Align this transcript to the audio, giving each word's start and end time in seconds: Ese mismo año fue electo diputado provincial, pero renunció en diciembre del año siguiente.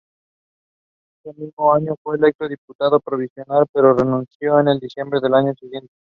Ese 1.23 1.39
mismo 1.39 1.71
año 1.75 1.95
fue 2.01 2.17
electo 2.17 2.47
diputado 2.49 2.99
provincial, 2.99 3.67
pero 3.71 3.93
renunció 3.95 4.57
en 4.59 4.79
diciembre 4.79 5.19
del 5.21 5.35
año 5.35 5.53
siguiente. 5.53 5.93